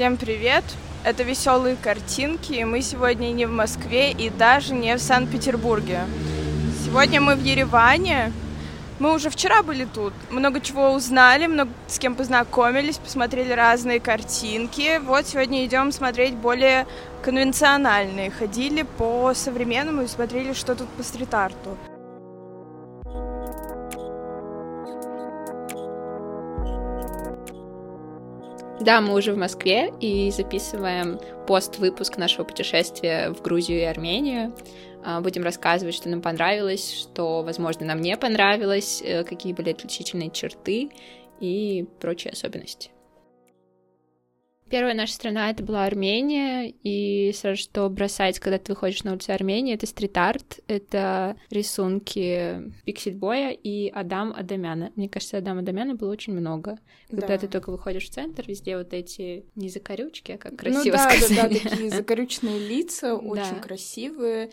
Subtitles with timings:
[0.00, 0.64] Всем привет!
[1.04, 6.06] Это веселые картинки, и мы сегодня не в Москве и даже не в Санкт-Петербурге.
[6.82, 8.32] Сегодня мы в Ереване.
[8.98, 15.02] Мы уже вчера были тут, много чего узнали, много с кем познакомились, посмотрели разные картинки.
[15.04, 16.86] Вот сегодня идем смотреть более
[17.20, 18.30] конвенциональные.
[18.30, 21.76] Ходили по современному и смотрели, что тут по стрит-арту.
[28.80, 34.54] Да, мы уже в Москве и записываем пост-выпуск нашего путешествия в Грузию и Армению.
[35.04, 40.30] А, будем рассказывать, что нам понравилось, что, возможно, нам не понравилось, э, какие были отличительные
[40.30, 40.90] черты
[41.40, 42.90] и прочие особенности.
[44.70, 49.32] Первая наша страна это была Армения, и сразу что бросается, когда ты выходишь на улицу
[49.32, 54.92] Армении, это стрит-арт, это рисунки Пиксельбоя и Адам Адамяна.
[54.94, 56.78] Мне кажется, Адам Адамяна было очень много.
[57.10, 57.38] Когда да.
[57.38, 60.92] ты только выходишь в центр, везде вот эти не закорючки, а как ну красиво ну,
[60.92, 61.36] да, сказать.
[61.36, 64.50] Да, да, такие закорючные лица, очень красивые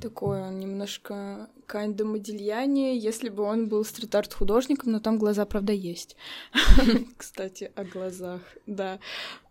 [0.00, 6.16] такое немножко kinda Модильяне, если бы он был стрит-арт художником, но там глаза, правда, есть.
[7.16, 8.98] Кстати, о глазах, да.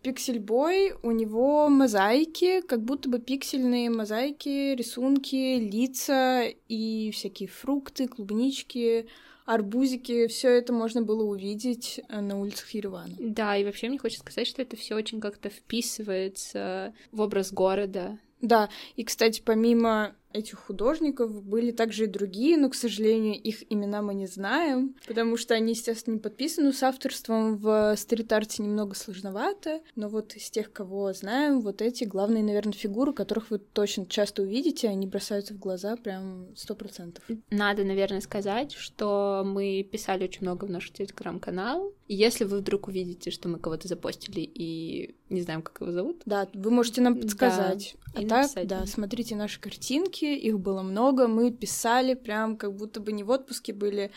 [0.02, 9.06] Пиксельбой, у него мозаики, как будто бы пиксельные мозаики, рисунки, лица и всякие фрукты, клубнички,
[9.48, 13.14] арбузики, все это можно было увидеть э, на улицах Еревана.
[13.18, 18.18] Да, и вообще мне хочется сказать, что это все очень как-то вписывается в образ города.
[18.42, 24.02] Да, и, кстати, помимо этих художников были также и другие, но, к сожалению, их имена
[24.02, 27.56] мы не знаем, потому что они, естественно, не подписаны с авторством.
[27.56, 33.12] В стрит-арте немного сложновато, но вот из тех, кого знаем, вот эти главные, наверное, фигуры,
[33.12, 37.24] которых вы точно часто увидите, они бросаются в глаза прям сто процентов.
[37.50, 43.30] Надо, наверное, сказать, что мы писали очень много в наш телеграм-канал, если вы вдруг увидите,
[43.30, 46.22] что мы кого-то запостили и не знаем, как его зовут...
[46.24, 47.94] Да, вы можете нам подсказать.
[48.14, 48.66] Да, а так, написать.
[48.66, 53.22] да, смотрите наши картинки, картинки, их было много, мы писали прям как будто бы не
[53.22, 54.10] в отпуске были,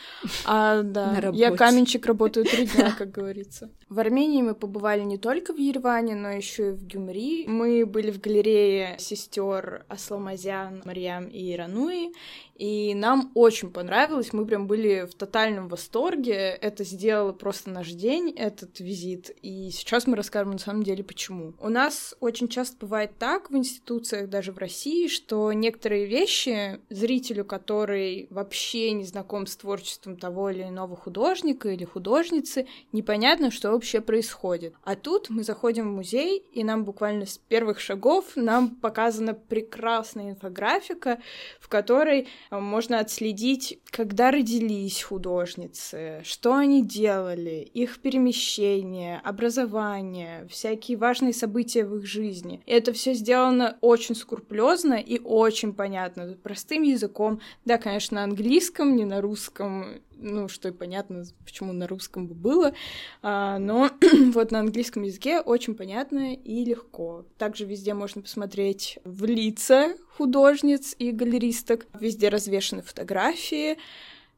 [0.46, 3.70] а да, я каменщик, работаю три дня, как говорится.
[3.90, 7.46] В Армении мы побывали не только в Ереване, но еще и в Гюмри.
[7.48, 12.14] Мы были в галерее сестер Асламазян, Марьям и Ирануи,
[12.62, 18.30] и нам очень понравилось, мы прям были в тотальном восторге, это сделало просто наш день,
[18.38, 21.56] этот визит, и сейчас мы расскажем на самом деле почему.
[21.60, 27.46] У нас очень часто бывает так в институциях, даже в России, что некоторые вещи зрителю,
[27.46, 34.02] который вообще не знаком с творчеством того или иного художника или художницы, непонятно, что вообще
[34.02, 34.76] происходит.
[34.84, 40.30] А тут мы заходим в музей, и нам буквально с первых шагов нам показана прекрасная
[40.30, 41.20] инфографика,
[41.60, 42.28] в которой
[42.60, 51.98] можно отследить, когда родились художницы, что они делали, их перемещение, образование, всякие важные события в
[51.98, 52.62] их жизни.
[52.66, 57.40] И это все сделано очень скрупулезно и очень понятно, простым языком.
[57.66, 62.36] Да, конечно, на английском, не на русском, ну, что и понятно, почему на русском бы
[62.36, 62.74] было,
[63.22, 63.90] а, но
[64.34, 67.26] вот на английском языке очень понятно и легко.
[67.38, 73.78] Также везде можно посмотреть в лица художниц и галеристок, везде развешаны фотографии,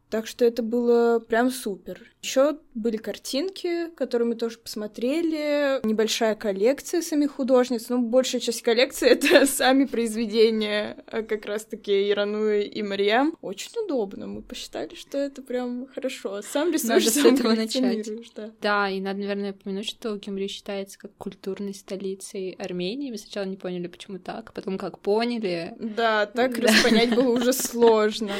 [0.09, 2.01] так что это было прям супер.
[2.21, 9.09] Еще были картинки, которые мы тоже посмотрели, небольшая коллекция самих художниц, ну, большая часть коллекции—
[9.09, 13.35] это сами произведения а как раз-таки Ирануи и Мариам.
[13.41, 16.41] Очень удобно, мы посчитали, что это прям хорошо.
[16.41, 18.09] Сам рисуешь, надо сам с этого начать.
[18.35, 18.51] Да.
[18.61, 23.11] да, и надо, наверное, упомянуть, что Гюмри считается как культурной столицей Армении.
[23.11, 25.75] Мы сначала не поняли, почему так, потом как поняли.
[25.79, 28.33] Да, так распонять было уже сложно.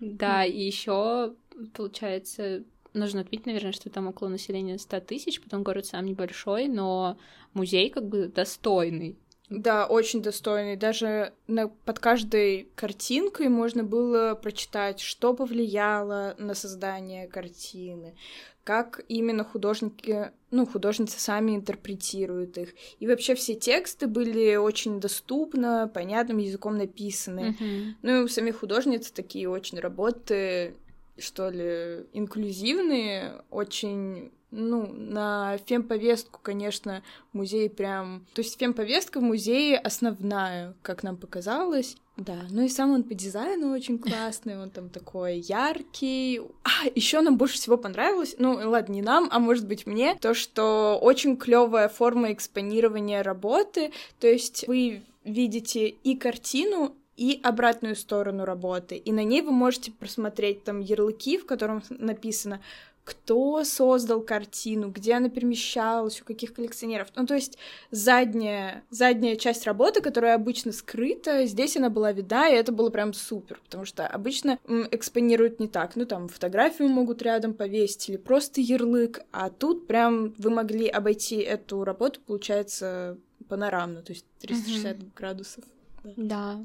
[0.00, 1.34] Да, и еще
[1.74, 7.18] получается, нужно отметить, наверное, что там около населения 100 тысяч, потом город сам небольшой, но
[7.54, 9.16] музей как бы достойный.
[9.50, 10.76] Да, очень достойный.
[10.76, 18.14] Даже на, под каждой картинкой можно было прочитать, что повлияло на создание картины,
[18.62, 22.74] как именно художники, ну, художницы сами интерпретируют их.
[22.98, 27.56] И вообще все тексты были очень доступно, понятным языком написаны.
[27.58, 27.84] Mm-hmm.
[28.02, 30.76] Ну и у самих художниц такие очень работы,
[31.18, 38.24] что ли, инклюзивные, очень ну, на фемповестку, конечно, музей прям...
[38.34, 41.96] То есть фемповестка в музее основная, как нам показалось.
[42.16, 46.40] Да, ну и сам он по дизайну очень классный, он там такой яркий.
[46.64, 50.34] А, еще нам больше всего понравилось, ну ладно, не нам, а может быть мне, то,
[50.34, 58.44] что очень клевая форма экспонирования работы, то есть вы видите и картину, и обратную сторону
[58.44, 58.96] работы.
[58.96, 62.60] И на ней вы можете просмотреть там ярлыки, в котором написано
[63.08, 67.08] кто создал картину, где она перемещалась, у каких коллекционеров.
[67.16, 67.56] Ну, то есть
[67.90, 73.14] задняя, задняя часть работы, которая обычно скрыта, здесь она была видна, и это было прям
[73.14, 74.58] супер, потому что обычно
[74.90, 75.96] экспонируют не так.
[75.96, 81.36] Ну, там фотографию могут рядом повесить или просто ярлык, а тут прям вы могли обойти
[81.36, 83.16] эту работу, получается,
[83.48, 85.10] панорамно, то есть 360 mm-hmm.
[85.16, 85.64] градусов.
[86.04, 86.64] Да.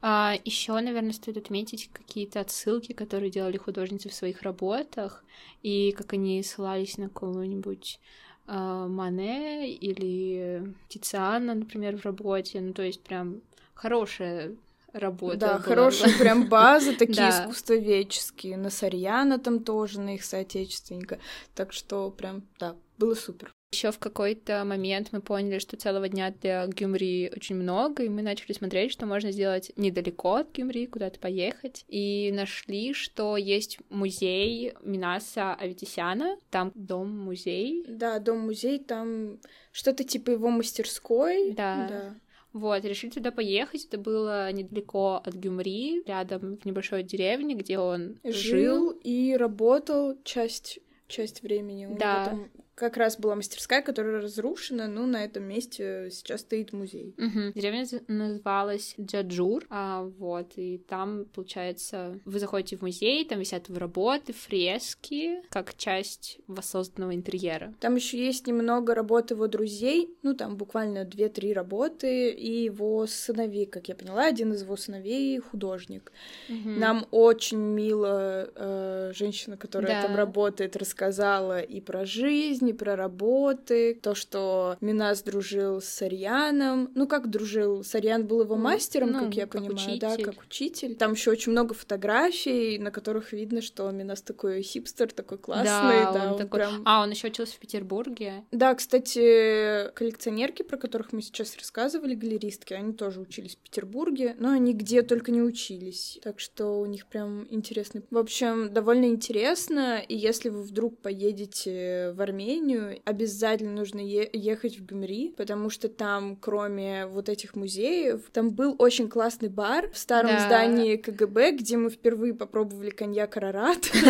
[0.00, 5.24] А, еще, наверное, стоит отметить какие-то отсылки, которые делали художницы в своих работах,
[5.62, 8.00] и как они ссылались на кого-нибудь
[8.46, 12.60] а, Мане или Тициана, например, в работе.
[12.60, 13.40] Ну, то есть прям
[13.74, 14.56] хорошая
[14.92, 15.36] работа.
[15.36, 15.60] Да, была.
[15.60, 18.56] хорошие прям базы, такие искусствоведческие.
[18.56, 21.18] На Сарьяна там тоже, на их соотечественника.
[21.54, 23.52] Так что прям, да, было супер.
[23.72, 28.20] Еще в какой-то момент мы поняли, что целого дня для Гюмри очень много, и мы
[28.20, 31.86] начали смотреть, что можно сделать недалеко от Гюмри, куда-то поехать.
[31.88, 37.86] И нашли, что есть музей Минаса Аветисяна, там дом-музей.
[37.88, 39.38] Да, дом-музей, там
[39.72, 41.52] что-то типа его мастерской.
[41.52, 41.86] Да.
[41.88, 42.14] да.
[42.52, 43.86] Вот, решили туда поехать.
[43.86, 50.18] Это было недалеко от Гюмри, рядом в небольшой деревне, где он жил, жил и работал
[50.24, 50.78] часть
[51.12, 51.86] часть времени.
[51.86, 52.14] У да.
[52.14, 57.14] него там как раз была мастерская, которая разрушена, но на этом месте сейчас стоит музей.
[57.18, 57.52] Угу.
[57.54, 64.32] Деревня называлась Джаджур, а, вот, и там, получается, вы заходите в музей, там висят работы,
[64.32, 67.74] фрески, как часть воссозданного интерьера.
[67.80, 73.66] Там еще есть немного работы его друзей, ну, там буквально две-три работы, и его сыновей,
[73.66, 76.12] как я поняла, один из его сыновей художник.
[76.48, 76.70] Угу.
[76.70, 80.06] Нам очень мило э, женщина, которая да.
[80.06, 86.90] там работает, рассказала и про жизнь, жизни, про работы, то, что Минас дружил с Сарьяном.
[86.94, 87.82] Ну, как дружил?
[87.82, 90.00] Сарьян был его мастером, ну, как я как понимаю, учитель.
[90.00, 90.94] да, как учитель.
[90.94, 95.64] Там еще очень много фотографий, на которых видно, что Минас такой хипстер, такой классный.
[95.64, 96.60] Да, да он, он такой...
[96.60, 96.82] прям...
[96.84, 98.44] А, он еще учился в Петербурге.
[98.52, 104.50] Да, кстати, коллекционерки, про которых мы сейчас рассказывали, галеристки, они тоже учились в Петербурге, но
[104.50, 106.18] они где только не учились.
[106.22, 108.02] Так что у них прям интересный...
[108.10, 114.28] В общем, довольно интересно, и если вы вдруг поедете в Армению, Армению, обязательно нужно е-
[114.32, 119.90] ехать в Гюмри, потому что там, кроме вот этих музеев, там был очень классный бар
[119.90, 120.46] в старом да.
[120.46, 123.90] здании КГБ, где мы впервые попробовали коньяк Арарат.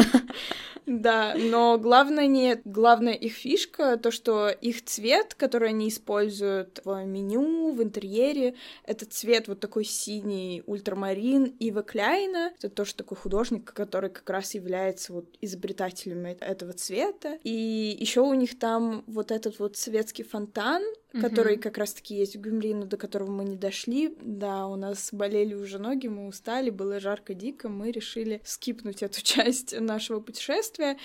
[0.87, 2.63] Да, но главное нет.
[2.65, 8.55] Главная их фишка, то, что их цвет, который они используют в меню, в интерьере,
[8.85, 12.53] это цвет вот такой синий ультрамарин Ива Кляйна.
[12.59, 17.39] Это тоже такой художник, который как раз является вот изобретателем этого цвета.
[17.45, 20.83] И еще у них там вот этот вот светский фонтан,
[21.21, 24.17] который как раз-таки есть в Гюмри, но до которого мы не дошли.
[24.21, 29.23] Да, у нас болели уже ноги, мы устали, было жарко дико, мы решили скипнуть эту
[29.23, 30.97] часть нашего путешествия.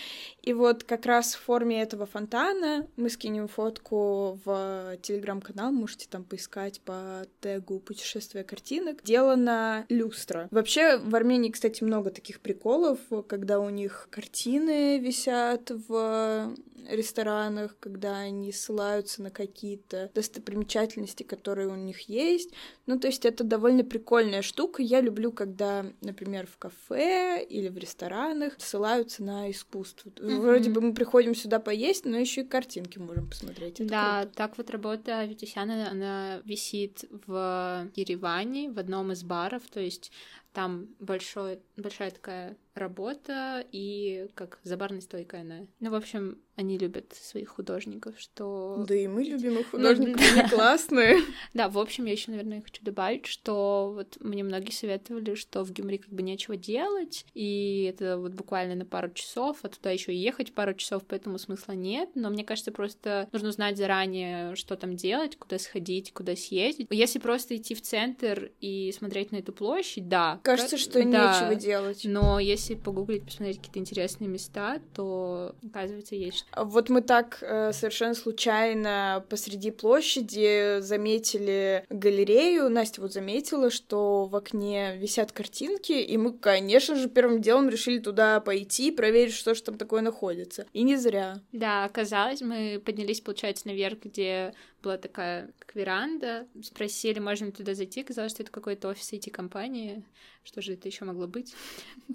[0.42, 6.24] И вот как раз в форме этого фонтана мы скинем фотку в телеграм-канал, можете там
[6.24, 9.04] поискать по тегу «Путешествие картинок».
[9.04, 10.48] Делана люстра.
[10.52, 16.56] Вообще в Армении, кстати, много таких приколов, когда у них картины висят в
[16.90, 22.52] ресторанах, когда они ссылаются на какие-то достопримечательности, которые у них есть.
[22.86, 24.82] Ну, то есть это довольно прикольная штука.
[24.82, 30.10] Я люблю, когда, например, в кафе или в ресторанах ссылаются на искусство.
[30.10, 30.40] Mm-hmm.
[30.40, 33.80] Вроде бы мы приходим сюда поесть, но еще и картинки можем посмотреть.
[33.80, 34.36] Это да, круто.
[34.36, 40.12] так вот работа Витисяна, она висит в Ереване, в одном из баров, то есть
[40.58, 45.68] там большой, большая такая работа и как забарной стойкая она.
[45.80, 48.84] Ну, в общем, они любят своих художников, что...
[48.88, 51.18] Да и мы любим их художников, они классные.
[51.54, 55.72] Да, в общем, я еще, наверное, хочу добавить, что вот мне многие советовали, что в
[55.72, 60.16] Гюмри как бы нечего делать, и это вот буквально на пару часов, а туда еще
[60.16, 64.96] ехать пару часов, поэтому смысла нет, но мне кажется, просто нужно знать заранее, что там
[64.96, 66.88] делать, куда сходить, куда съездить.
[66.92, 70.40] Если просто идти в центр и смотреть на эту площадь, да.
[70.56, 72.02] Кажется, что нечего делать.
[72.04, 76.66] Но если если погуглить, посмотреть какие-то интересные места, то, оказывается, есть что.
[76.66, 82.70] Вот мы так э, совершенно случайно посреди площади заметили галерею.
[82.70, 88.00] Настя вот заметила, что в окне висят картинки, и мы, конечно же, первым делом решили
[88.00, 90.66] туда пойти, проверить, что же там такое находится.
[90.74, 91.40] И не зря.
[91.52, 96.48] Да, оказалось, мы поднялись, получается, наверх, где была такая как веранда.
[96.64, 98.04] Спросили, можно ли туда зайти.
[98.04, 100.04] Казалось, что это какой-то офис IT-компании
[100.48, 101.54] что же это еще могло быть?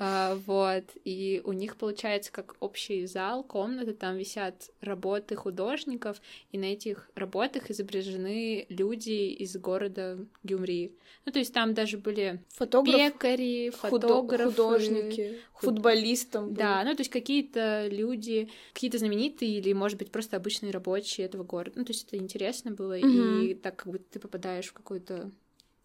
[0.01, 6.57] А, вот, и у них получается как общий зал, комната, там висят работы художников, и
[6.57, 10.97] на этих работах изображены люди из города Гюмри.
[11.27, 15.75] Ну, то есть там даже были Фотограф, пекари, фотографы, художники, худ...
[15.75, 16.55] футболистам.
[16.55, 21.45] Да, ну, то есть какие-то люди, какие-то знаменитые или, может быть, просто обычные рабочие этого
[21.45, 21.79] города.
[21.79, 23.45] Ну, то есть это интересно было, mm-hmm.
[23.45, 25.31] и так как бы ты попадаешь в какое-то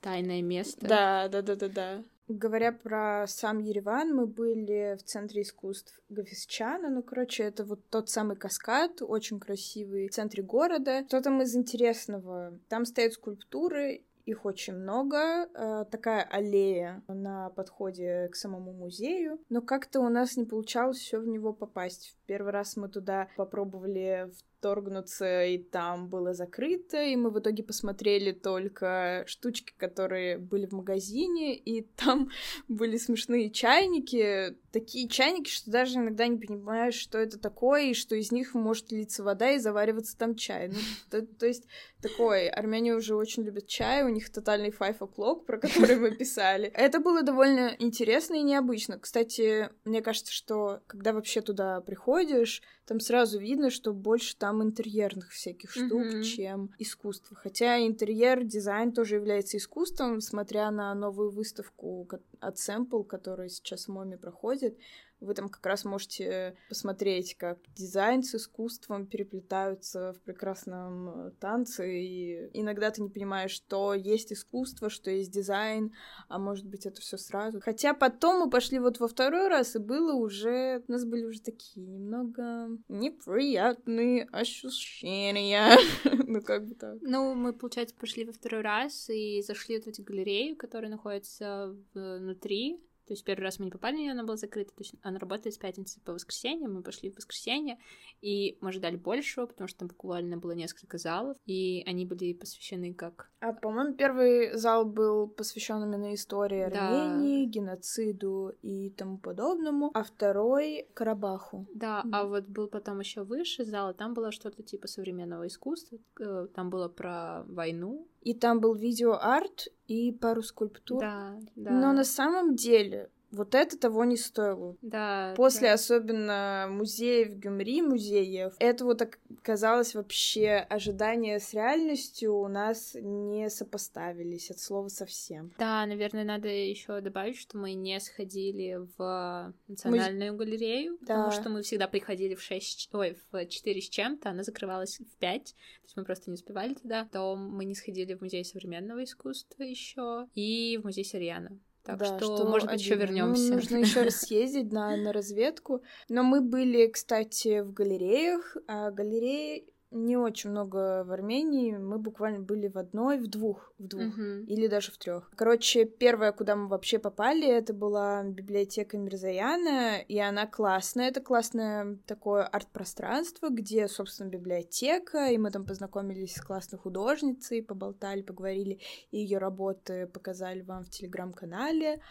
[0.01, 0.87] тайное место.
[0.87, 2.03] Да, да, да, да, да.
[2.27, 6.89] Говоря про сам Ереван, мы были в Центре искусств Гафисчана.
[6.89, 11.05] Ну, короче, это вот тот самый каскад, очень красивый, в центре города.
[11.07, 12.59] Что там из интересного?
[12.67, 15.47] Там стоят скульптуры, их очень много.
[15.53, 19.39] Э, такая аллея на подходе к самому музею.
[19.47, 22.09] Но как-то у нас не получалось все в него попасть.
[22.09, 27.39] В первый раз мы туда попробовали в вторгнуться, и там было закрыто, и мы в
[27.39, 32.29] итоге посмотрели только штучки, которые были в магазине, и там
[32.67, 38.15] были смешные чайники, такие чайники, что даже иногда не понимаешь, что это такое, и что
[38.15, 40.69] из них может литься вода и завариваться там чай.
[40.69, 41.65] Ну, то, то есть
[42.01, 46.71] такой, армяне уже очень любят чай, у них тотальный five o'clock, про который мы писали.
[46.73, 48.99] Это было довольно интересно и необычно.
[48.99, 55.31] Кстати, мне кажется, что когда вообще туда приходишь, там сразу видно, что больше там интерьерных
[55.31, 56.23] всяких штук, mm-hmm.
[56.23, 57.35] чем искусство.
[57.35, 62.07] Хотя интерьер, дизайн тоже является искусством, смотря на новую выставку
[62.39, 64.77] от Sample, которая сейчас в МОМе проходит.
[65.19, 72.01] Вы там как раз можете посмотреть, как дизайн с искусством переплетаются в прекрасном э, танце,
[72.01, 75.93] и иногда ты не понимаешь, что есть искусство, что есть дизайн,
[76.27, 77.59] а может быть это все сразу.
[77.59, 80.83] Хотя потом мы пошли вот во второй раз, и было уже...
[80.87, 85.77] У нас были уже такие немного неприятные ощущения.
[86.27, 86.97] ну, как бы так.
[87.01, 92.79] Ну, мы, получается, пошли во второй раз и зашли в эту галерею, которая находится внутри
[93.07, 94.71] то есть первый раз мы не попали на нее, она была закрыта.
[94.75, 96.67] То есть она работает с пятницы по воскресенье.
[96.67, 97.79] Мы пошли в воскресенье,
[98.21, 102.93] и мы ожидали большего, потому что там буквально было несколько залов, и они были посвящены
[102.93, 103.31] как...
[103.39, 107.51] А, по-моему, первый зал был посвящен именно истории Армении, да.
[107.51, 111.65] геноциду и тому подобному, а второй— Карабаху.
[111.73, 112.09] Да, mm.
[112.11, 116.69] а вот был потом еще выше зал, там было что-то типа современного искусства, э, там
[116.69, 120.99] было про войну, и там был видеоарт и пару скульптур.
[120.99, 121.71] Да, да.
[121.71, 124.75] Но на самом деле вот это того не стоило.
[124.81, 125.33] Да.
[125.35, 125.73] После да.
[125.73, 134.51] особенно музеев Гюмри, музеев, это вот оказалось вообще ожидания с реальностью у нас не сопоставились
[134.51, 135.51] от слова совсем.
[135.57, 140.37] Да, наверное, надо еще добавить, что мы не сходили в национальную мы...
[140.37, 141.15] галерею, да.
[141.15, 145.17] потому что мы всегда приходили в 6, ой, в 4 с чем-то, она закрывалась в
[145.17, 145.51] 5, то
[145.83, 147.07] есть мы просто не успевали туда.
[147.11, 151.59] То мы не сходили в музей современного искусства еще и в музей Сириана.
[151.87, 153.49] Так да, что, что, может быть, еще вернемся.
[153.49, 155.81] Ну, нужно еще раз съездить на, на разведку.
[156.09, 158.57] Но мы были, кстати, в галереях.
[158.67, 161.77] А галереи не очень много в Армении.
[161.77, 164.43] Мы буквально были в одной, в двух, в двух uh-huh.
[164.45, 165.31] или даже в трех.
[165.35, 171.09] Короче, первая, куда мы вообще попали, это была библиотека Мирзаяна, и она классная.
[171.09, 178.21] Это классное такое арт-пространство, где, собственно, библиотека, и мы там познакомились с классной художницей, поболтали,
[178.21, 178.79] поговорили,
[179.11, 182.01] и ее работы показали вам в телеграм-канале.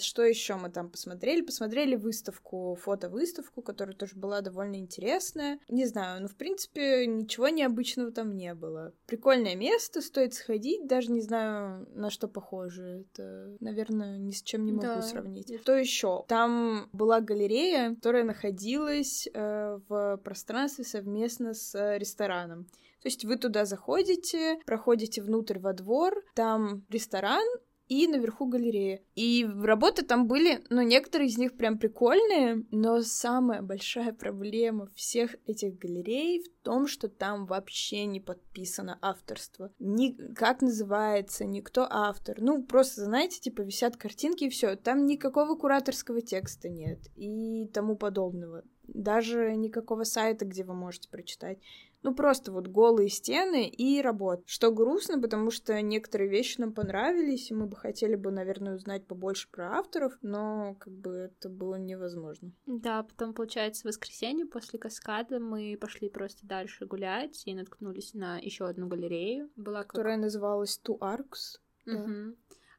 [0.00, 1.42] Что еще мы там посмотрели?
[1.42, 5.58] Посмотрели выставку, фотовыставку, которая тоже была довольно интересная.
[5.68, 8.92] Не знаю, ну, в принципе, ничего необычного там не было.
[9.06, 13.04] Прикольное место, стоит сходить, даже не знаю, на что похоже.
[13.12, 15.02] Это, наверное, ни с чем не могу да.
[15.02, 15.52] сравнить.
[15.60, 16.24] Что еще?
[16.28, 22.66] Там была галерея, которая находилась э, в пространстве совместно с рестораном.
[23.02, 27.46] То есть вы туда заходите, проходите внутрь во двор, там ресторан,
[27.88, 29.02] и наверху галерея.
[29.14, 35.36] И работы там были, ну, некоторые из них прям прикольные, но самая большая проблема всех
[35.46, 39.72] этих галерей в том, что там вообще не подписано авторство.
[39.78, 42.40] Ни как называется, никто автор.
[42.40, 44.76] Ну, просто, знаете, типа висят картинки и все.
[44.76, 48.64] Там никакого кураторского текста нет и тому подобного.
[48.86, 51.58] Даже никакого сайта, где вы можете прочитать.
[52.02, 54.42] Ну, просто вот голые стены и работа.
[54.46, 59.06] Что грустно, потому что некоторые вещи нам понравились, и мы бы хотели бы, наверное, узнать
[59.06, 62.52] побольше про авторов, но как бы это было невозможно.
[62.66, 68.38] Да, потом, получается, в воскресенье после каскада мы пошли просто дальше гулять и наткнулись на
[68.38, 69.50] еще одну галерею.
[69.56, 69.92] Была как...
[69.92, 71.58] Которая называлась Two Arcs.
[71.86, 72.36] Угу.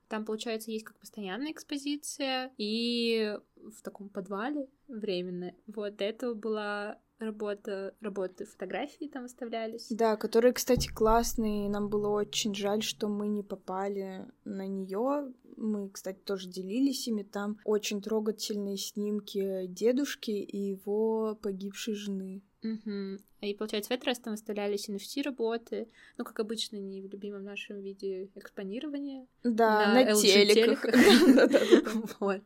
[0.08, 5.54] Там, получается, есть как постоянная экспозиция, и в таком подвале временно.
[5.68, 9.88] Вот это была работа, работы, фотографии там оставлялись.
[9.90, 11.70] Да, которые, кстати, классные.
[11.70, 15.34] Нам было очень жаль, что мы не попали на нее.
[15.58, 17.24] Мы, кстати, тоже делились ими.
[17.24, 22.42] Там очень трогательные снимки дедушки и его погибшей жены.
[22.64, 23.20] Угу.
[23.42, 27.80] И получается, в этот раз там выставлялись NFT-работы, ну, как обычно, не в любимом нашем
[27.80, 29.28] виде экспонирования.
[29.44, 30.86] Да, на, на телеках.
[32.20, 32.42] Вот.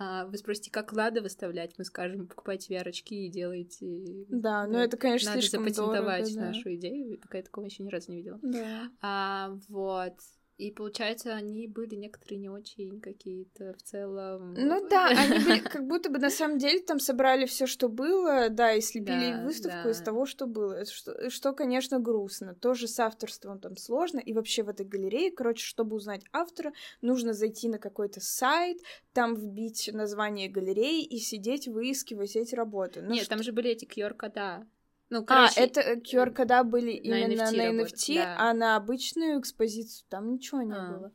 [0.00, 1.76] А вы спросите, как лады выставлять?
[1.76, 4.26] Мы скажем, покупайте VR-очки и делайте...
[4.28, 6.46] Да, но ну, это, конечно, Надо слишком запатентовать дорого, да.
[6.46, 8.38] нашу идею, пока я такого еще ни разу не видела.
[8.42, 8.90] Да.
[9.02, 10.14] А, вот.
[10.58, 14.54] И получается, они были некоторые не очень какие-то в целом.
[14.54, 18.48] Ну да, они были как будто бы на самом деле там собрали все, что было,
[18.50, 19.90] да, и слепили да, выставку да.
[19.90, 20.84] из того, что было.
[20.84, 22.56] Что, что, конечно, грустно.
[22.56, 24.18] Тоже с авторством там сложно.
[24.18, 26.72] И вообще в этой галерее, короче, чтобы узнать автора,
[27.02, 28.78] нужно зайти на какой-то сайт,
[29.12, 33.00] там вбить название галереи и сидеть выискивать эти работы.
[33.00, 33.30] Ну, Нет, что...
[33.36, 34.66] там же были эти QR-кода.
[35.10, 38.36] Ну, а, короче, а, это QR-кода были именно на NFT, на NFT да.
[38.38, 40.92] а на обычную экспозицию там ничего не а.
[40.92, 41.12] было.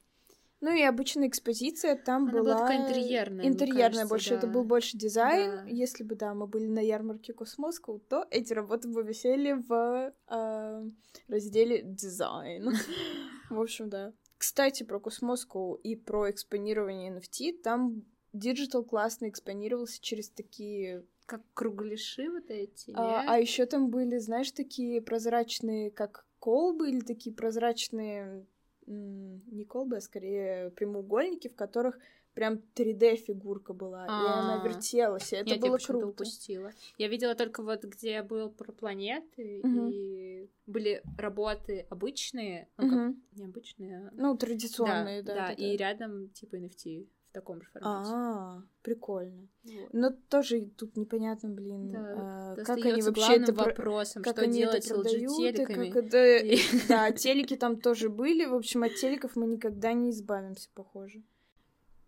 [0.63, 2.43] Ну и обычная экспозиция там Она была...
[2.43, 3.45] была такая интерьерная.
[3.45, 4.29] Интерьерная кажется, больше.
[4.29, 4.35] Да.
[4.37, 5.51] Это был больше дизайн.
[5.51, 5.63] Да.
[5.67, 10.89] Если бы, да, мы были на ярмарке Cosmoscow, то эти работы бы висели в э,
[11.27, 12.71] разделе дизайн.
[13.49, 14.13] В общем, да.
[14.37, 22.29] Кстати, про Cosmoscow и про экспонирование NFT, там digital классно экспонировался через такие как кругляши
[22.29, 22.91] вот эти.
[22.95, 28.45] А, а еще там были, знаешь, такие прозрачные, как колбы, или такие прозрачные,
[28.85, 31.97] не колбы, а скорее прямоугольники, в которых
[32.33, 34.23] прям 3D-фигурка была, А-а-а.
[34.23, 34.67] и она а.
[34.67, 36.07] вертелась, и это Нет, было я круто.
[36.07, 36.71] упустила.
[36.97, 39.89] Я видела только вот, где был про планеты, угу.
[39.89, 42.95] и были работы обычные, ну, угу.
[42.95, 44.07] как необычные.
[44.07, 45.35] А ну, традиционные, да.
[45.35, 48.09] Да, да, и рядом типа NFT таком же формате.
[48.13, 49.47] А, прикольно.
[49.63, 49.93] Вот.
[49.93, 54.59] Но тоже тут непонятно, блин, да, а, как они вообще это вопросом, как что они
[54.59, 55.89] делать это продают, с LG-телеками.
[55.89, 56.87] Как это...
[56.87, 58.45] Да, телеки там тоже были.
[58.45, 61.23] В общем, от телеков мы никогда не избавимся, похоже.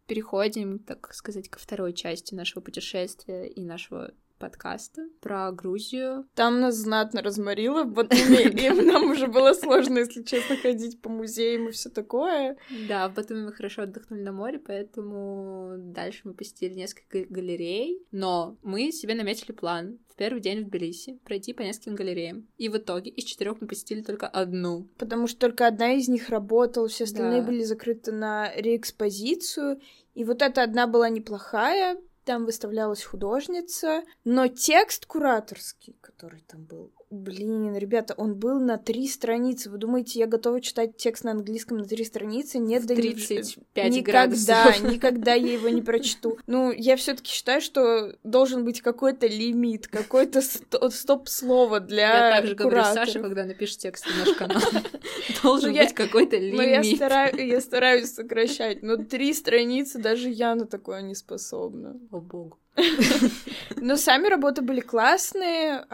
[0.07, 6.27] Переходим, так сказать, ко второй части нашего путешествия и нашего подкаста про Грузию.
[6.35, 11.09] Там нас знатно разморило в Батуми, и нам уже было сложно, если честно, ходить по
[11.09, 12.57] музеям и все такое.
[12.87, 18.57] Да, в Батуми мы хорошо отдохнули на море, поэтому дальше мы посетили несколько галерей, но
[18.61, 22.47] мы себе наметили план в первый день в Тбилиси пройти по нескольким галереям.
[22.57, 24.87] И в итоге из четырех мы посетили только одну.
[24.97, 27.47] Потому что только одна из них работала, все остальные да.
[27.47, 29.81] были закрыты на реэкспозицию.
[30.13, 36.91] И вот эта одна была неплохая, там выставлялась художница, но текст кураторский, который там был,
[37.09, 39.69] блин, ребята, он был на три страницы.
[39.69, 42.57] Вы думаете, я готова читать текст на английском на три страницы?
[42.57, 44.83] Нет, да 35 никогда, градусов.
[44.91, 46.37] никогда я его не прочту.
[46.47, 52.55] Ну, я все таки считаю, что должен быть какой-то лимит, какой-то стоп-слово для Я также
[52.55, 54.61] говорю Саше, когда напишешь текст на наш канал.
[55.43, 56.85] Должен быть какой-то лимит.
[57.37, 61.99] я стараюсь сокращать, но три страницы даже я на такое не способна.
[62.11, 62.57] О богу.
[63.77, 65.85] Но сами работы были классные.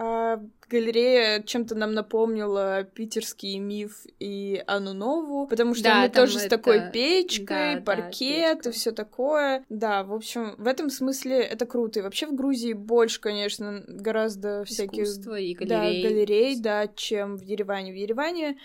[0.72, 6.48] Галерея чем-то нам напомнила питерский миф и Анну Нову, потому что да, они тоже это...
[6.48, 9.66] с такой печкой, да, паркет да, и все такое.
[9.68, 12.00] Да, в общем, в этом смысле это круто.
[12.00, 16.04] И вообще в Грузии больше, конечно, гораздо всяких и галерей.
[16.04, 17.92] Да, галерей, да, чем в Ереване.
[17.92, 18.58] В Ереване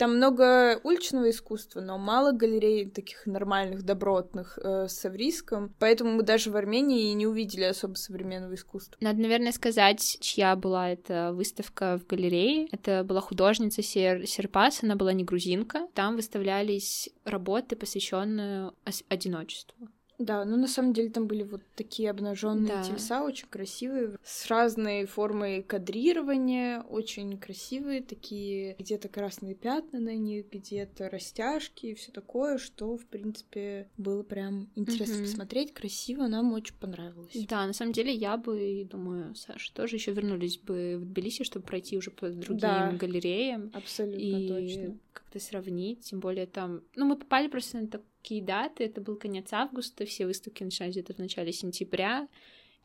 [0.00, 6.22] там много уличного искусства, но мало галерей таких нормальных, добротных э, с Авриском, поэтому мы
[6.22, 8.96] даже в Армении не увидели особо современного искусства.
[9.02, 12.66] Надо, наверное, сказать, чья была эта выставка в галерее.
[12.72, 14.26] Это была художница Сер...
[14.26, 15.86] Серпас, она была не грузинка.
[15.92, 18.72] Там выставлялись работы, посвященные
[19.10, 19.90] одиночеству.
[20.20, 22.82] Да, ну на самом деле там были вот такие обнаженные да.
[22.82, 30.50] телеса, очень красивые, с разной формой кадрирования, очень красивые, такие где-то красные пятна на них,
[30.50, 35.24] где-то растяжки и все такое, что, в принципе, было прям интересно mm-hmm.
[35.24, 37.46] посмотреть, красиво, нам очень понравилось.
[37.48, 41.64] Да, на самом деле я бы, думаю, Саша тоже еще вернулись бы в Тбилиси, чтобы
[41.64, 43.70] пройти уже по другим да, галереям.
[43.72, 44.98] Абсолютно и точно.
[45.14, 48.84] Как-то сравнить, тем более там, ну мы попали просто на так какие даты.
[48.84, 52.28] Это был конец августа, все выставки начались где-то в начале сентября,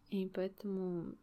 [0.10, 1.16] и поэтому...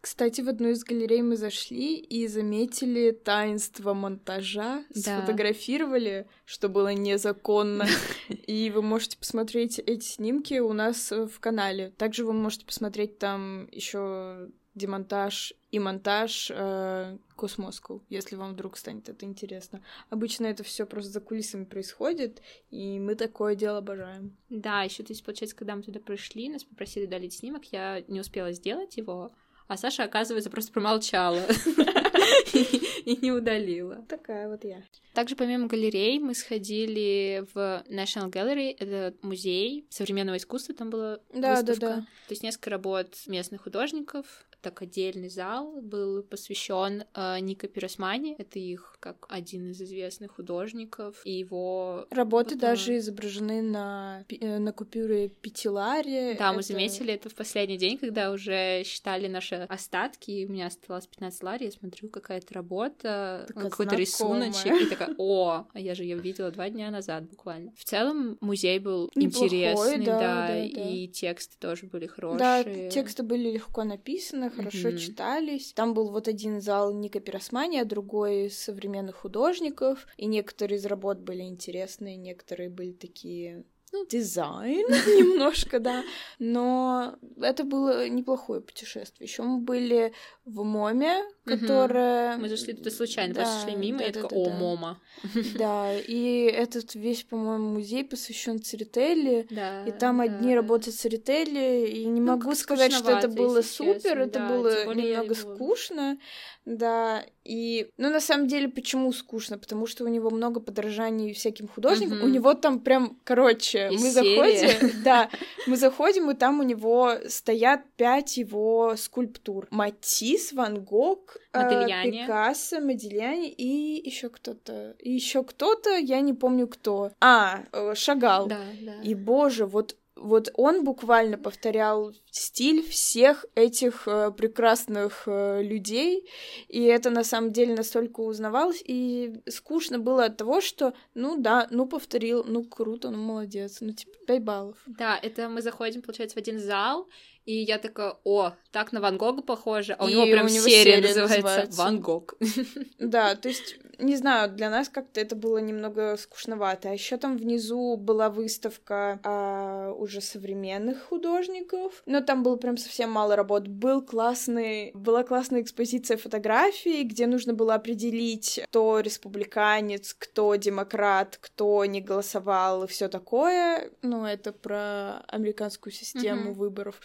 [0.00, 5.00] Кстати, в одну из галерей мы зашли и заметили таинство монтажа, да.
[5.00, 7.86] сфотографировали, что было незаконно.
[8.46, 11.94] И вы можете посмотреть эти снимки у нас в канале.
[11.96, 19.08] Также вы можете посмотреть там еще демонтаж и монтаж э, Космоску, если вам вдруг станет
[19.08, 19.82] это интересно.
[20.10, 24.36] Обычно это все просто за кулисами происходит, и мы такое дело обожаем.
[24.50, 28.20] Да, еще то есть, получается, когда мы туда пришли, нас попросили удалить снимок, я не
[28.20, 29.32] успела сделать его,
[29.66, 31.40] а Саша, оказывается, просто промолчала
[32.52, 34.04] и не удалила.
[34.08, 34.82] Такая вот я.
[35.14, 41.56] Также помимо галерей мы сходили в National Gallery, это музей современного искусства, там была да,
[41.56, 41.80] выставка.
[41.80, 42.00] Да, да.
[42.00, 44.26] То есть несколько работ местных художников,
[44.64, 48.34] так отдельный зал был посвящен э, Ника Пиросмани.
[48.38, 51.20] Это их как один из известных художников.
[51.24, 52.06] И его...
[52.10, 52.60] Работы потом...
[52.60, 56.34] даже изображены на, э, на купюре пятиларе.
[56.38, 56.52] Да, это...
[56.54, 61.06] мы заметили это в последний день, когда уже считали наши остатки, и у меня осталось
[61.06, 66.16] 15 лари, я смотрю, какая-то работа, какой-то рисуночек, и такая, о, а я же ее
[66.16, 67.72] видела два дня назад буквально.
[67.76, 72.38] В целом музей был Неплохой, интересный, да, да, да, и тексты тоже были хорошие.
[72.38, 74.98] Да, тексты были легко написаны, хорошо mm-hmm.
[74.98, 75.72] читались.
[75.72, 81.18] Там был вот один зал Ника Пиросмани, а другой современных художников, и некоторые из работ
[81.18, 84.86] были интересные, некоторые были такие ну, дизайн
[85.18, 86.02] немножко, да.
[86.38, 89.28] Но это было неплохое путешествие.
[89.28, 90.12] Еще мы были
[90.44, 92.36] в Моме, которая...
[92.36, 95.00] Мы зашли туда случайно, просто шли мимо, и я такая, о, MoMA.
[95.58, 99.46] Да, и этот весь, по-моему, музей посвящен Церетели,
[99.86, 104.48] и там одни работы Церетели, и не ну, могу сказать, что это было супер, это
[104.48, 106.18] было немного скучно,
[106.64, 109.58] да, и, ну, на самом деле, почему скучно?
[109.58, 112.22] Потому что у него много подражаний всяким художникам.
[112.22, 115.28] У него там прям, короче, мы заходим, да,
[115.66, 119.66] мы заходим, и там у него стоят пять его скульптур.
[119.70, 122.22] Матис, Ван Гог, э, Модельяне.
[122.22, 124.96] Пикассо, Модельяне и еще кто-то.
[124.98, 127.10] И еще кто-то, я не помню кто.
[127.20, 128.46] А, э, Шагал.
[128.46, 129.02] Да, да.
[129.02, 136.28] И, боже, вот вот он буквально повторял стиль всех этих э, прекрасных э, людей,
[136.68, 141.66] и это на самом деле настолько узнавалось, и скучно было от того, что, ну да,
[141.70, 144.76] ну повторил, ну круто, ну молодец, ну типа 5 баллов.
[144.86, 147.08] Да, это мы заходим, получается, в один зал,
[147.46, 150.48] и я такая, о, так на Ван Гога похоже, а у и него прям у
[150.48, 152.34] него серия, серия называется, называется Ван Гог.
[152.98, 156.88] Да, то есть, не знаю, для нас как-то это было немного скучновато.
[156.88, 163.10] А еще там внизу была выставка а, уже современных художников, но там было прям совсем
[163.10, 163.68] мало работ.
[163.68, 171.84] Был классный, была классная экспозиция фотографий, где нужно было определить, кто республиканец, кто демократ, кто
[171.84, 173.90] не голосовал и все такое.
[174.02, 176.54] Ну, это про американскую систему mm-hmm.
[176.54, 177.00] выборов.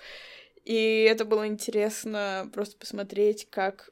[0.65, 3.91] И это было интересно просто посмотреть, как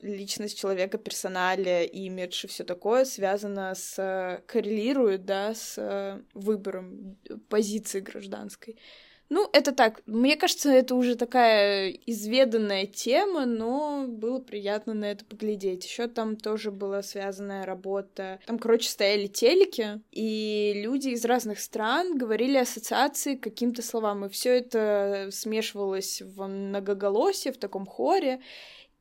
[0.00, 7.16] личность человека, персоналия, имидж и все такое связано с коррелирует, да, с выбором
[7.48, 8.76] позиции гражданской.
[9.30, 10.00] Ну, это так.
[10.06, 15.84] Мне кажется, это уже такая изведанная тема, но было приятно на это поглядеть.
[15.84, 18.38] Еще там тоже была связанная работа.
[18.46, 24.24] Там, короче, стояли телеки, и люди из разных стран говорили ассоциации к каким-то словам.
[24.24, 28.40] И все это смешивалось в многоголосие, в таком хоре.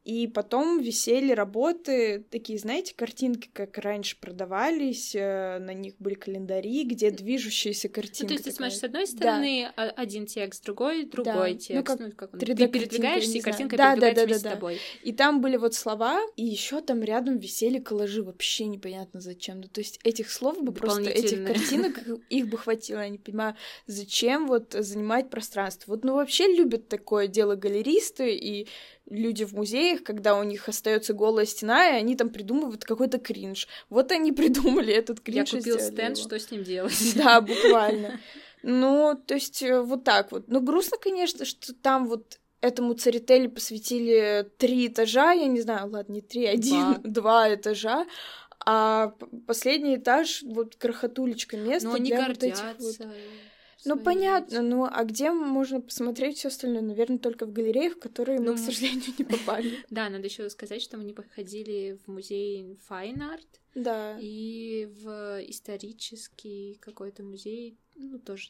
[0.08, 6.86] И потом висели работы, такие, знаете, картинки, как раньше продавались, э, на них были календари,
[6.86, 8.22] где движущиеся картинки.
[8.22, 9.90] Ну, то есть ты смотришь с одной стороны да.
[9.98, 11.60] один текст, другой другой да.
[11.60, 11.72] текст.
[11.72, 12.40] Ну, как, ну, как он?
[12.40, 14.50] Ты передвигаешься, и картинка да, передвигается да, да, да, да.
[14.50, 14.80] с тобой.
[15.04, 19.60] И там были вот слова, и еще там рядом висели коллажи, вообще непонятно зачем.
[19.60, 23.58] Ну, то есть этих слов бы просто, этих картинок, их бы хватило, я не понимаю,
[23.88, 25.92] зачем вот занимать пространство.
[25.92, 28.70] Вот, ну, вообще любят такое дело галеристы, и
[29.10, 33.68] люди в музеях, когда у них остается голая стена, и они там придумывают какой-то кринж.
[33.90, 35.54] Вот они придумали этот кринж.
[35.54, 36.28] Я купил стенд, его.
[36.28, 36.94] что с ним делать?
[37.16, 38.20] Да, буквально.
[38.64, 40.48] Ну, то есть э, вот так вот.
[40.48, 46.14] Ну, грустно, конечно, что там вот этому Церетели посвятили три этажа, я не знаю, ладно,
[46.14, 48.08] не три, один, два, два этажа,
[48.66, 49.14] а
[49.46, 52.96] последний этаж, вот крохотулечка место Но для вот этих вот...
[53.86, 56.82] Ну, понятно, ну а где можно посмотреть все остальное?
[56.82, 59.78] Наверное, только в галереях, в которые мы, к ну, сожалению, не попали.
[59.90, 63.48] Да, надо еще сказать, что мы не походили в музей Fine Art.
[63.76, 64.18] Да.
[64.20, 68.50] И в исторический какой-то музей, ну, тоже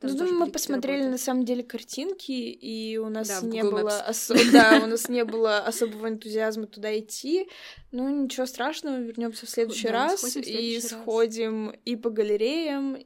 [0.00, 1.12] ну, думаю, мы посмотрели работы.
[1.12, 4.34] на самом деле картинки, и у нас да, не было осо...
[4.52, 7.48] да, у нас не было особого энтузиазма туда идти.
[7.92, 10.88] Ну, ничего страшного, вернемся в следующий да, раз в и раз.
[10.88, 12.98] сходим и по галереям,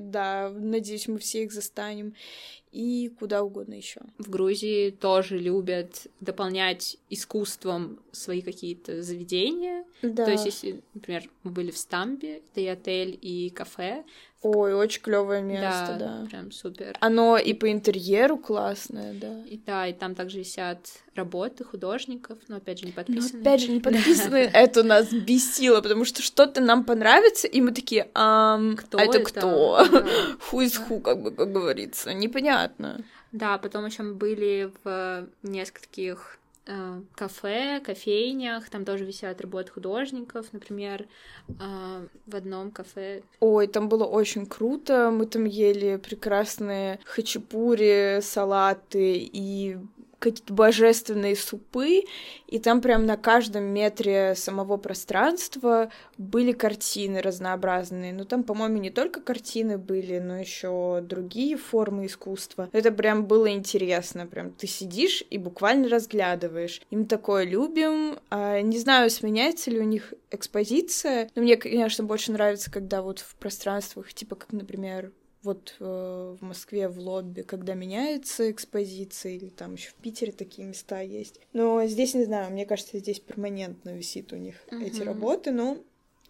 [0.00, 2.14] да, надеюсь, мы все их застанем,
[2.72, 4.00] и куда угодно еще.
[4.18, 9.84] В Грузии тоже любят дополнять искусством свои какие-то заведения.
[10.02, 10.24] Да.
[10.24, 14.04] То есть, если, например, мы были в Стамбе, это и отель, и кафе,
[14.44, 16.26] Ой, очень клевое место, да, да.
[16.28, 16.94] Прям супер.
[17.00, 19.42] Оно и по интерьеру классное, да.
[19.46, 23.32] И да, и там также висят работы художников, но опять же не подписаны.
[23.32, 24.50] Но опять же не подписаны.
[24.52, 28.60] Это нас бесило, потому что что-то нам понравится, и мы такие, а
[28.92, 29.80] это кто?
[30.52, 33.02] Who is who, как бы, как говорится, непонятно.
[33.32, 40.52] Да, потом еще мы были в нескольких э, кафе, кофейнях, там тоже висят работы художников,
[40.52, 41.06] например,
[41.48, 43.22] э, в одном кафе.
[43.40, 49.78] Ой, там было очень круто, мы там ели прекрасные хачапури, салаты и
[50.24, 52.04] какие-то божественные супы,
[52.46, 58.12] и там прям на каждом метре самого пространства были картины разнообразные.
[58.12, 62.68] Ну, там, по-моему, не только картины были, но еще другие формы искусства.
[62.72, 64.26] Это прям было интересно.
[64.26, 66.80] Прям ты сидишь и буквально разглядываешь.
[66.90, 68.18] Им такое любим.
[68.30, 73.20] А, не знаю, сменяется ли у них экспозиция, но мне, конечно, больше нравится, когда вот
[73.20, 75.12] в пространствах, типа как, например,
[75.44, 80.66] вот э, в Москве в лобби, когда меняется экспозиция, или там еще в Питере такие
[80.66, 81.40] места есть.
[81.52, 84.84] Но здесь, не знаю, мне кажется, здесь перманентно висит у них uh-huh.
[84.84, 85.78] эти работы, но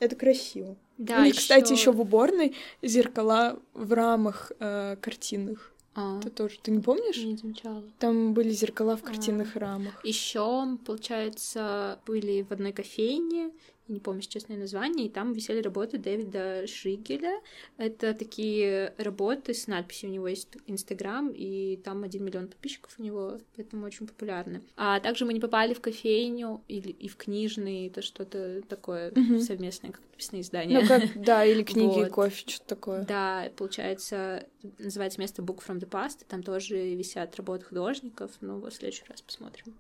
[0.01, 0.77] это красиво.
[0.99, 5.73] Да, у них, кстати, еще в уборной зеркала в рамах э, картинных.
[5.97, 6.21] А.
[6.21, 7.19] Ты тоже, ты не помнишь?
[7.19, 7.85] Не замечала.
[8.01, 9.61] Там были зеркала в картинных а.
[9.61, 10.05] рамах.
[10.05, 13.51] Еще, получается, были в одной кофейне
[13.89, 17.41] не помню честное название, и там висели работы Дэвида Шригеля.
[17.77, 23.03] Это такие работы с надписью, у него есть Инстаграм, и там один миллион подписчиков у
[23.03, 24.63] него, поэтому очень популярны.
[24.77, 29.41] А также мы не попали в кофейню или и в книжный, это что-то такое mm-hmm.
[29.41, 30.81] совместное, как написано издание.
[30.81, 32.07] Ну, как, да, или книги вот.
[32.07, 33.05] и кофе, что-то такое.
[33.05, 34.47] Да, получается,
[34.79, 39.21] называется место Book from the Past, там тоже висят работы художников, ну, в следующий раз
[39.21, 39.75] посмотрим.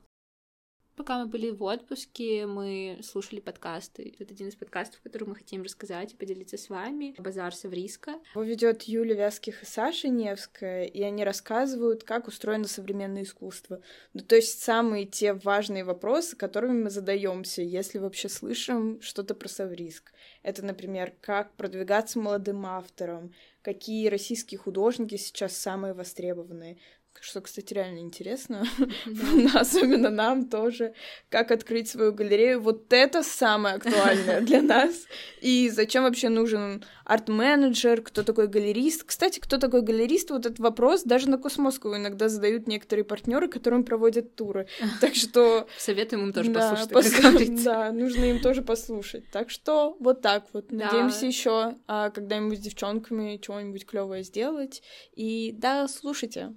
[0.96, 4.14] Пока мы были в отпуске, мы слушали подкасты.
[4.20, 7.16] Это один из подкастов, который мы хотим рассказать и поделиться с вами.
[7.18, 8.20] Базар Савриска.
[8.32, 13.80] Его ведет Юля Вязких и Саша Невская, и они рассказывают, как устроено современное искусство.
[14.12, 19.48] Ну, то есть самые те важные вопросы, которыми мы задаемся, если вообще слышим что-то про
[19.48, 20.12] Савриск.
[20.44, 26.78] Это, например, как продвигаться молодым авторам, какие российские художники сейчас самые востребованные,
[27.22, 28.64] что, кстати, реально интересно,
[29.06, 29.60] да.
[29.60, 30.94] особенно нам тоже,
[31.28, 32.60] как открыть свою галерею.
[32.60, 35.06] Вот это самое актуальное для нас.
[35.40, 39.04] И зачем вообще нужен арт-менеджер, кто такой галерист.
[39.04, 43.84] Кстати, кто такой галерист, вот этот вопрос даже на Космоску иногда задают некоторые партнеры, которым
[43.84, 44.66] проводят туры.
[45.00, 45.68] Так что...
[45.78, 47.62] Советуем им тоже послушать.
[47.64, 49.30] Да, нужно им тоже послушать.
[49.30, 50.72] Так что вот так вот.
[50.72, 54.82] Надеемся еще а, когда-нибудь с девчонками чего-нибудь клевое сделать.
[55.14, 56.54] И да, слушайте.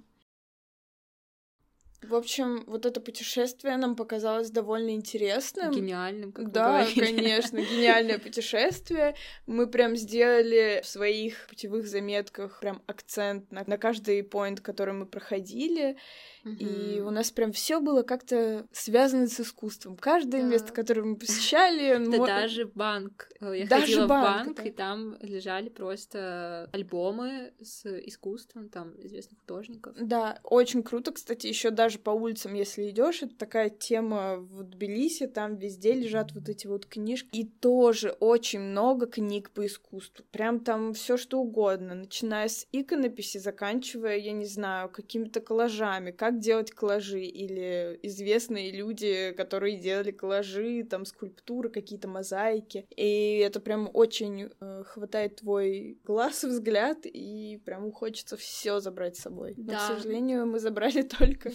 [2.02, 5.72] В общем, вот это путешествие нам показалось довольно интересным.
[5.72, 9.16] Гениальным, как Да, конечно, гениальное путешествие.
[9.46, 15.06] Мы прям сделали в своих путевых заметках прям акцент на, на каждый поинт, который мы
[15.06, 15.96] проходили.
[16.44, 19.96] И у нас прям все было как-то связано с искусством.
[19.96, 20.48] Каждое да.
[20.48, 21.98] место, которое мы посещали...
[22.18, 23.28] Да даже банк.
[23.40, 24.62] Э, я даже ходила банк, в банк, да.
[24.62, 29.94] и там лежали просто альбомы с искусством, там, известных художников.
[30.00, 35.26] Да, очень круто, кстати, еще даже по улицам, если идешь, это такая тема в Тбилиси,
[35.26, 37.28] там везде лежат вот эти вот книжки.
[37.32, 40.24] И тоже очень много книг по искусству.
[40.30, 46.40] Прям там все что угодно, начиная с иконописи, заканчивая, я не знаю, какими-то коллажами, как
[46.40, 52.86] делать коллажи, или известные люди, которые делали коллажи, там, скульптуры, какие-то мозаики.
[52.96, 59.16] И это прям очень э, хватает твой глаз и взгляд, и прям хочется все забрать
[59.16, 59.54] с собой.
[59.56, 59.72] Да.
[59.72, 61.52] Но, к сожалению, мы забрали только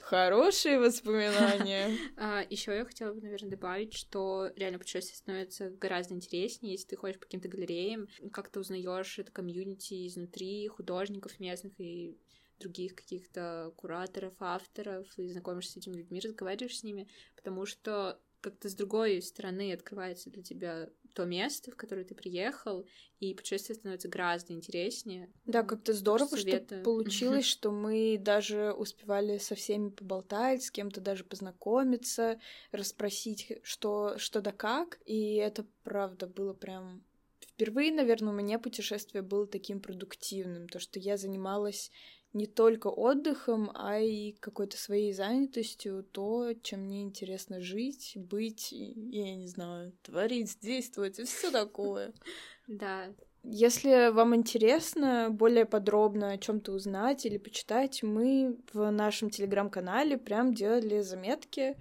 [0.00, 1.90] хорошие воспоминания.
[2.16, 6.96] А, Еще я хотела бы, наверное, добавить, что реально путешествие становится гораздо интереснее, если ты
[6.96, 12.18] ходишь по каким-то галереям, как ты узнаешь это комьюнити изнутри, художников местных и
[12.58, 18.68] других каких-то кураторов, авторов, и знакомишься с этими людьми, разговариваешь с ними, потому что как-то
[18.68, 22.86] с другой стороны открывается для тебя то место, в которое ты приехал,
[23.18, 25.30] и путешествие становится гораздо интереснее.
[25.44, 31.24] Да, как-то здорово, что получилось, что мы даже успевали со всеми поболтать, с кем-то даже
[31.24, 32.40] познакомиться,
[32.72, 37.04] расспросить, что, что да как, и это, правда, было прям...
[37.40, 41.90] Впервые, наверное, у меня путешествие было таким продуктивным, то, что я занималась
[42.32, 49.34] не только отдыхом, а и какой-то своей занятостью, то, чем мне интересно жить, быть, я
[49.34, 52.12] не знаю, творить, действовать и все такое.
[52.66, 53.08] Да.
[53.42, 60.54] Если вам интересно более подробно о чем-то узнать или почитать, мы в нашем телеграм-канале прям
[60.54, 61.76] делали заметки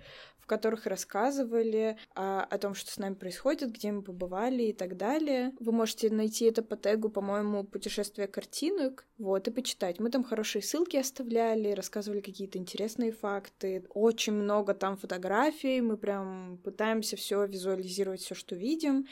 [0.50, 5.54] которых рассказывали о, о том, что с нами происходит, где мы побывали и так далее.
[5.60, 10.00] Вы можете найти это по тегу, по-моему, «Путешествие картинок», вот, и почитать.
[10.00, 13.86] Мы там хорошие ссылки оставляли, рассказывали какие-то интересные факты.
[13.94, 19.06] Очень много там фотографий, мы прям пытаемся все визуализировать, все, что видим.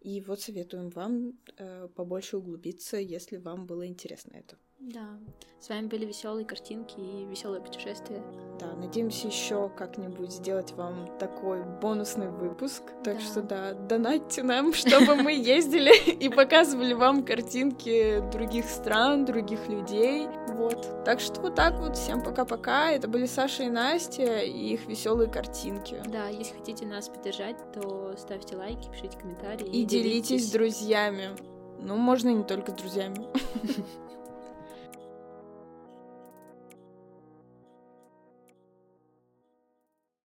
[0.00, 4.56] И вот советуем вам э, побольше углубиться, если вам было интересно это.
[4.82, 5.06] Да.
[5.60, 8.20] С вами были веселые картинки и веселое путешествие.
[8.58, 12.82] Да, надеемся еще как-нибудь сделать вам такой бонусный выпуск.
[13.04, 13.20] Так да.
[13.20, 20.26] что да, донатьте нам, чтобы мы ездили и показывали вам картинки других стран, других людей.
[20.48, 21.04] Вот.
[21.04, 21.96] Так что вот так вот.
[21.96, 22.90] Всем пока-пока.
[22.90, 26.02] Это были Саша и Настя и их веселые картинки.
[26.08, 29.68] Да, если хотите нас поддержать, то ставьте лайки, пишите комментарии.
[29.68, 31.36] И, и делитесь с друзьями.
[31.78, 33.28] Ну, можно не только с друзьями.